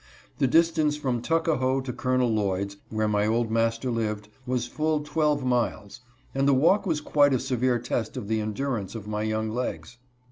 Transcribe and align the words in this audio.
The 0.39 0.47
distance 0.47 0.97
from 0.97 1.21
Tuckahoe 1.21 1.79
to 1.81 1.93
Colonel 1.93 2.29
Lloyd's, 2.31 2.77
where 2.89 3.07
my 3.07 3.27
old 3.27 3.51
master 3.51 3.91
lived, 3.91 4.29
was 4.47 4.65
full 4.65 5.01
twelve 5.01 5.45
miles, 5.45 5.99
and 6.33 6.47
the 6.47 6.55
walk 6.55 6.87
was 6.87 7.01
quite 7.01 7.35
a 7.35 7.39
severe 7.39 7.77
test 7.77 8.17
of 8.17 8.27
the 8.27 8.41
endurance 8.41 8.95
of 8.95 9.07
my 9.07 9.21
young 9.21 9.51
legs. 9.51 9.97